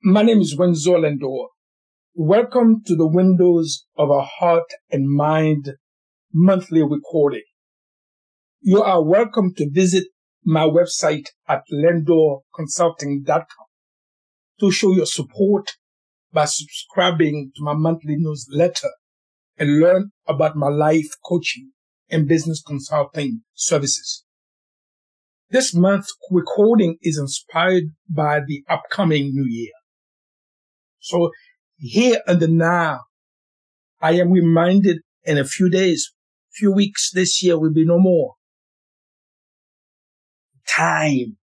[0.00, 1.48] My name is Wenzo Lendor.
[2.14, 5.72] Welcome to the Windows of a Heart and Mind
[6.32, 7.42] monthly recording.
[8.60, 10.04] You are welcome to visit
[10.44, 13.66] my website at lendorconsulting.com
[14.60, 15.72] to show your support
[16.32, 18.90] by subscribing to my monthly newsletter
[19.58, 21.72] and learn about my life coaching
[22.08, 24.24] and business consulting services.
[25.50, 29.72] This month's recording is inspired by the upcoming new year.
[31.08, 31.30] So
[31.78, 33.00] here and now,
[34.00, 36.12] I am reminded in a few days,
[36.52, 38.34] few weeks this year will be no more.
[40.68, 41.38] Time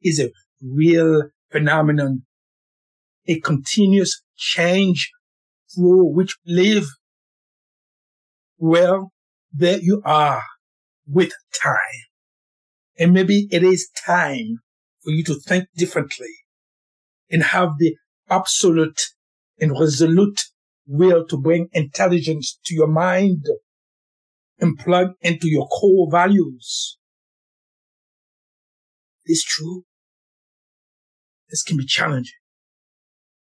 [0.00, 0.30] is a
[0.62, 2.22] real phenomenon,
[3.26, 5.10] a continuous change
[5.74, 6.86] through which we live.
[8.58, 9.10] Well,
[9.52, 10.44] there you are
[11.04, 12.04] with time.
[12.96, 14.58] And maybe it is time
[15.02, 16.34] for you to think differently
[17.28, 17.96] and have the
[18.30, 19.00] absolute
[19.60, 20.40] and resolute
[20.86, 23.44] will to bring intelligence to your mind
[24.58, 26.98] and plug into your core values.
[29.24, 29.84] It's true.
[31.50, 32.32] This can be challenging.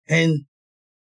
[0.08, 0.46] And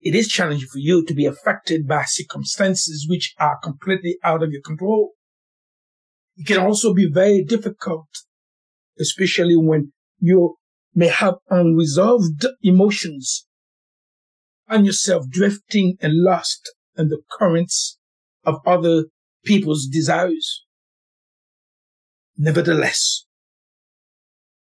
[0.01, 4.51] it is challenging for you to be affected by circumstances which are completely out of
[4.51, 5.13] your control.
[6.37, 8.07] It can also be very difficult
[8.99, 10.57] especially when you
[10.95, 13.47] may have unresolved emotions
[14.69, 17.99] and yourself drifting and lost in the currents
[18.45, 19.05] of other
[19.45, 20.65] people's desires.
[22.37, 23.25] Nevertheless,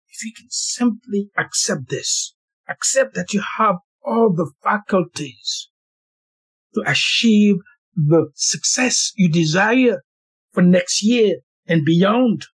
[0.08, 2.34] if you can simply accept this,
[2.68, 5.68] accept that you have all the faculties
[6.74, 7.56] to achieve
[7.94, 10.02] the success you desire
[10.52, 12.46] for next year and beyond,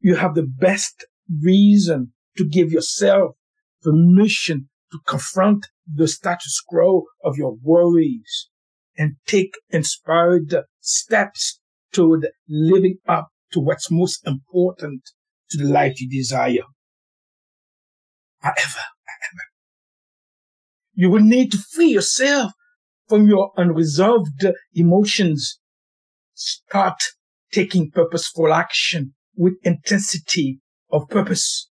[0.00, 1.06] you have the best
[1.42, 3.32] reason to give yourself
[3.82, 8.48] permission to confront the status quo of your worries
[8.96, 11.60] and take inspired steps
[11.92, 15.02] toward living up to what's most important
[15.50, 16.64] to the life you desire.
[18.40, 19.44] However, however,
[20.94, 22.52] you will need to free yourself
[23.08, 25.58] from your unresolved emotions.
[26.34, 27.02] Start
[27.52, 30.60] taking purposeful action with intensity
[30.90, 31.67] of purpose.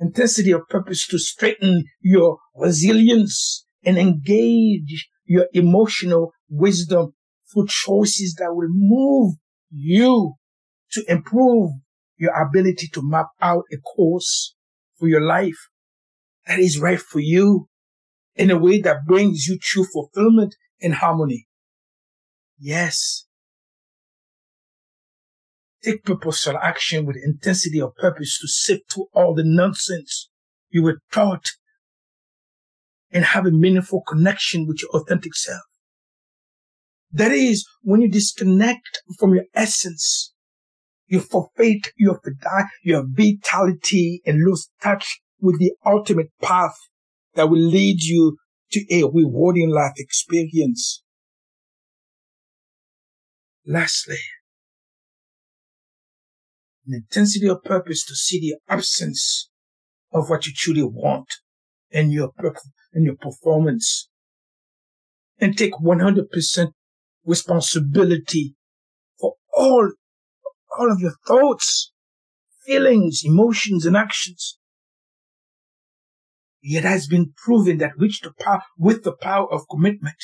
[0.00, 7.12] Intensity of purpose to strengthen your resilience and engage your emotional wisdom
[7.52, 9.34] through choices that will move
[9.70, 10.34] you
[10.92, 11.70] to improve
[12.16, 14.54] your ability to map out a course
[14.98, 15.68] for your life
[16.46, 17.68] that is right for you
[18.34, 21.46] in a way that brings you true fulfillment and harmony.
[22.58, 23.26] Yes,
[25.82, 30.28] Take purposeful action with intensity of purpose to sift through all the nonsense
[30.68, 31.52] you were taught
[33.10, 35.62] and have a meaningful connection with your authentic self.
[37.12, 40.32] That is, when you disconnect from your essence,
[41.06, 42.20] you forfeit your,
[42.84, 46.76] your vitality and lose touch with the ultimate path
[47.34, 48.36] that will lead you
[48.72, 51.02] to a rewarding life experience.
[53.66, 54.18] Lastly,
[56.90, 59.48] an intensity of purpose to see the absence
[60.12, 61.36] of what you truly want
[61.90, 62.32] in your
[62.92, 64.08] in your performance.
[65.40, 66.72] And take 100%
[67.24, 68.54] responsibility
[69.18, 69.92] for all
[70.78, 71.92] all of your thoughts
[72.66, 74.58] feelings emotions and actions.
[76.62, 80.16] It has been proven that with the power with the power of commitment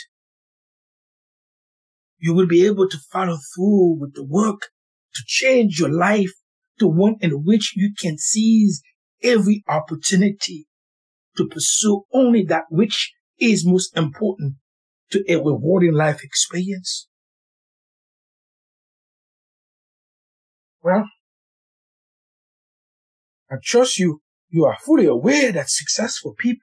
[2.18, 4.70] you will be able to follow through with the work
[5.14, 6.32] to change your life
[6.78, 8.82] to one in which you can seize
[9.22, 10.66] every opportunity
[11.36, 14.54] to pursue only that which is most important
[15.10, 17.08] to a rewarding life experience?
[20.82, 21.04] Well,
[23.50, 26.62] I trust you, you are fully aware that successful people,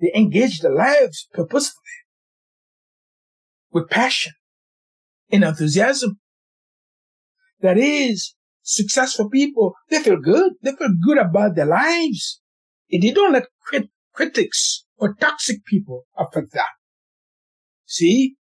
[0.00, 1.82] they engage their lives purposefully,
[3.70, 4.32] with passion
[5.30, 6.18] and enthusiasm.
[7.60, 10.52] That is, successful people, they feel good.
[10.62, 12.40] They feel good about their lives.
[12.90, 16.68] And they don't let crit- critics or toxic people affect that.
[17.86, 18.36] See,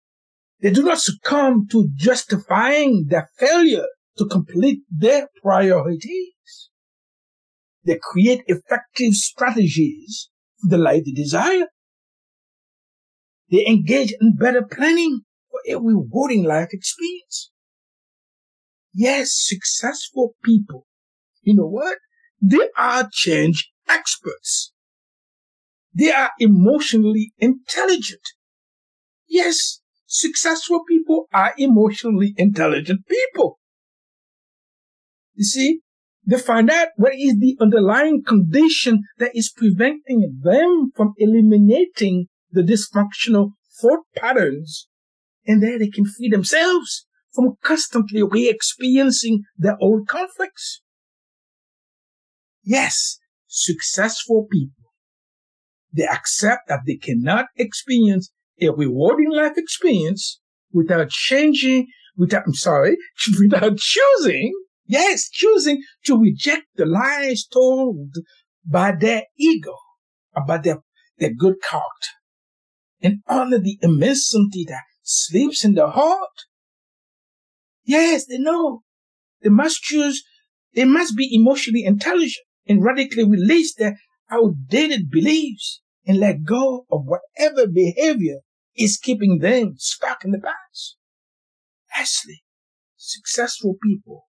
[0.62, 3.88] they do not succumb to justifying their failure
[4.18, 6.70] to complete their priorities.
[7.84, 10.30] They create effective strategies
[10.62, 11.68] for the life they desire.
[13.50, 17.51] They engage in better planning for a rewarding life experience.
[18.94, 20.86] Yes, successful people.
[21.42, 21.98] You know what?
[22.42, 24.74] They are change experts.
[25.94, 28.22] They are emotionally intelligent.
[29.28, 33.60] Yes, successful people are emotionally intelligent people.
[35.36, 35.80] You see,
[36.26, 42.62] they find out what is the underlying condition that is preventing them from eliminating the
[42.62, 43.52] dysfunctional
[43.82, 44.88] thought patterns,
[45.48, 50.82] and then they can free themselves from constantly re-experiencing their old conflicts.
[52.64, 53.18] Yes,
[53.48, 54.92] successful people,
[55.94, 58.32] they accept that they cannot experience
[58.62, 60.40] a rewarding life experience
[60.72, 62.98] without changing, without, I'm sorry,
[63.40, 64.54] without choosing
[64.92, 68.14] Yes, choosing to reject the lies told
[68.66, 69.78] by their ego
[70.36, 70.80] about their,
[71.18, 72.12] their good character
[73.02, 76.44] and honor the immensity that sleeps in the heart.
[77.92, 78.84] Yes, they know.
[79.44, 80.24] They must choose,
[80.76, 83.98] they must be emotionally intelligent and radically release their
[84.32, 88.40] outdated beliefs and let go of whatever behavior
[88.78, 90.98] is keeping them stuck in the past.
[91.98, 92.44] Lastly,
[92.98, 94.26] successful people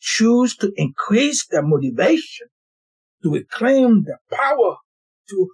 [0.00, 2.48] choose to increase their motivation
[3.22, 4.76] to reclaim their power
[5.30, 5.48] to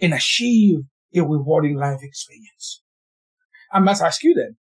[0.00, 0.80] and achieve
[1.14, 2.82] a rewarding life experience.
[3.72, 4.56] I must ask you then,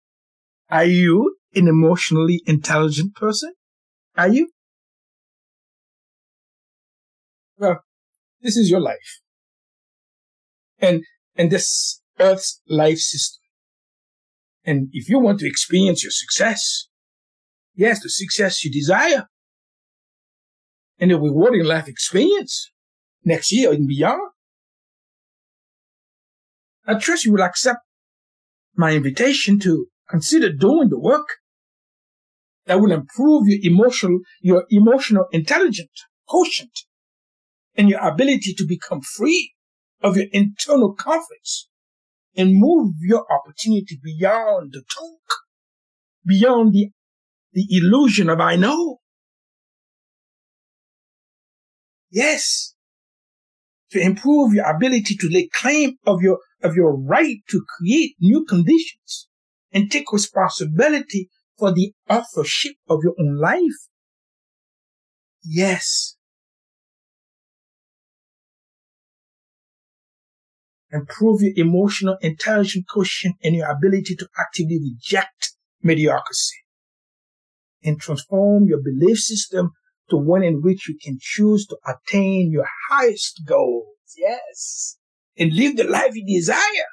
[0.70, 3.54] are you an emotionally intelligent person?
[4.18, 4.50] Are you?
[7.58, 7.82] Well,
[8.42, 9.20] this is your life.
[10.80, 11.04] And,
[11.36, 13.42] and this earth's life system.
[14.64, 16.88] And if you want to experience your success,
[17.76, 19.28] Yes, the success you desire
[21.00, 22.72] and the rewarding life experience
[23.24, 24.32] next year and beyond.
[26.86, 27.80] I trust you will accept
[28.76, 31.38] my invitation to consider doing the work
[32.72, 36.72] that will improve your emotional, your emotional intelligence quotient
[37.76, 39.52] and your ability to become free
[40.02, 41.68] of your internal conflicts
[42.38, 45.40] and move your opportunity beyond the talk,
[46.26, 46.92] beyond the
[47.52, 49.00] the illusion of I know.
[52.10, 52.74] Yes.
[53.92, 58.46] To improve your ability to lay claim of your, of your right to create new
[58.46, 59.28] conditions
[59.74, 61.28] and take responsibility
[61.62, 63.82] for the authorship of your own life.
[65.44, 66.16] Yes.
[70.92, 75.54] Improve your emotional intelligence quotient and your ability to actively reject
[75.84, 76.58] mediocrity
[77.84, 79.70] and transform your belief system
[80.10, 83.86] to one in which you can choose to attain your highest goals.
[84.18, 84.98] Yes.
[85.38, 86.90] And live the life you desire.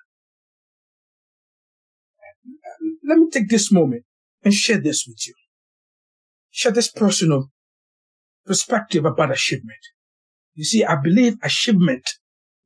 [3.03, 4.05] Let me take this moment
[4.44, 5.35] and share this with you.
[6.50, 7.50] Share this personal
[8.46, 9.79] perspective about achievement.
[10.55, 12.08] You see, I believe achievement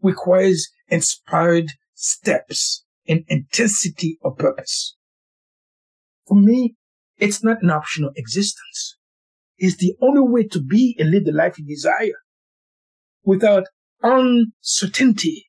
[0.01, 4.97] requires inspired steps and intensity of purpose.
[6.27, 6.77] For me,
[7.19, 8.97] it's not an optional existence.
[9.59, 12.21] It's the only way to be and live the life you desire.
[13.25, 13.65] Without
[14.03, 15.47] uncertainty,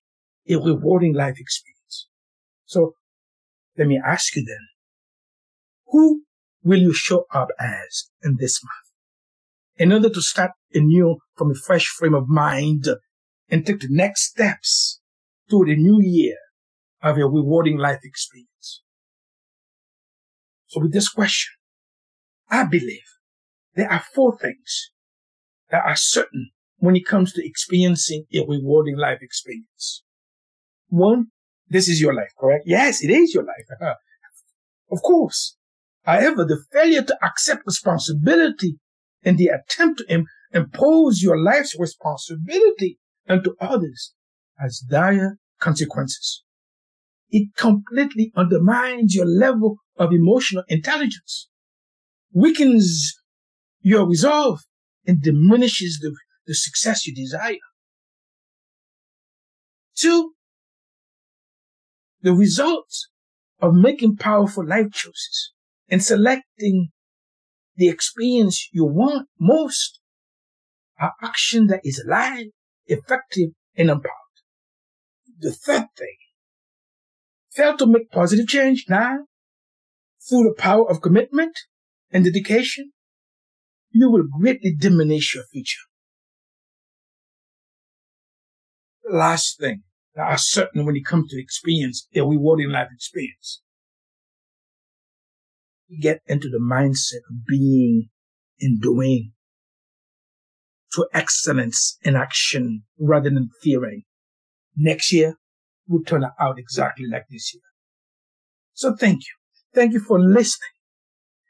[0.49, 2.07] a rewarding life experience.
[2.65, 2.93] So
[3.77, 4.57] let me ask you then,
[5.93, 6.23] who
[6.63, 8.89] will you show up as in this month?
[9.77, 12.85] In order to start anew from a fresh frame of mind
[13.49, 14.99] and take the next steps
[15.49, 16.37] toward a new year
[17.01, 18.81] of a rewarding life experience.
[20.67, 21.53] So with this question,
[22.49, 23.05] I believe
[23.75, 24.91] there are four things
[25.69, 30.03] that are certain when it comes to experiencing a rewarding life experience.
[30.87, 31.27] One,
[31.67, 32.63] this is your life, correct?
[32.65, 33.67] Yes, it is your life.
[34.91, 35.55] of course.
[36.03, 38.77] However, the failure to accept responsibility
[39.23, 44.13] and the attempt to impose your life's responsibility onto others
[44.59, 46.43] has dire consequences.
[47.29, 51.47] It completely undermines your level of emotional intelligence
[52.33, 53.13] weakens
[53.81, 54.61] your resolve
[55.05, 56.15] and diminishes the,
[56.47, 57.55] the success you desire.
[59.95, 60.33] Two,
[62.21, 63.09] the results
[63.61, 65.52] of making powerful life choices
[65.89, 66.89] and selecting
[67.75, 69.99] the experience you want most
[70.99, 72.47] are action that is alive,
[72.85, 74.11] effective, and empowered.
[75.39, 76.17] The third thing,
[77.51, 79.25] fail to make positive change now
[80.27, 81.57] through the power of commitment
[82.11, 82.91] and dedication,
[83.91, 85.81] you will greatly diminish your future.
[89.03, 89.83] The last thing
[90.15, 93.62] that are certain when it comes to experience a rewarding life experience.
[96.01, 98.09] Get into the mindset of being
[98.59, 99.33] and doing.
[100.93, 104.05] to excellence in action rather than theory.
[104.75, 105.35] Next year
[105.87, 107.61] will turn out exactly like this year.
[108.73, 109.33] So thank you.
[109.73, 110.69] Thank you for listening.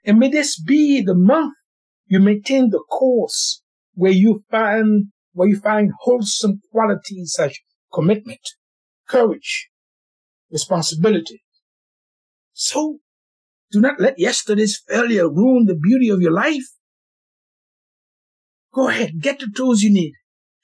[0.05, 1.53] And may this be the month
[2.07, 3.61] you maintain the course
[3.93, 7.61] where you find, where you find wholesome qualities such
[7.93, 8.41] commitment,
[9.07, 9.69] courage,
[10.51, 11.43] responsibility.
[12.53, 12.99] So
[13.73, 16.67] do not let yesterday's failure ruin the beauty of your life.
[18.71, 20.13] Go ahead, get the tools you need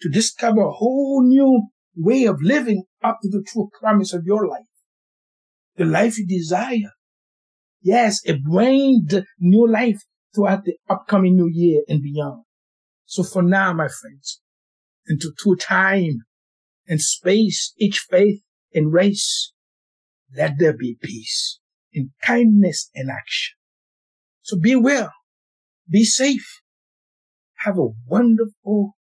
[0.02, 4.48] to discover a whole new way of living up to the true promise of your
[4.48, 4.62] life.
[5.76, 6.92] The life you desire.
[7.82, 10.02] Yes, a brand new life
[10.36, 12.44] throughout the upcoming new year and beyond.
[13.06, 14.40] So for now, my friends,
[15.08, 16.26] into true time
[16.88, 18.42] and space, each faith
[18.74, 19.52] and race,
[20.36, 21.59] let there be peace
[21.94, 23.56] in kindness and action.
[24.42, 25.12] So be well,
[25.90, 26.62] be safe,
[27.60, 28.96] have a wonderful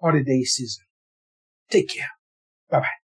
[0.00, 0.84] holiday season.
[1.70, 2.10] Take care.
[2.70, 3.03] Bye bye.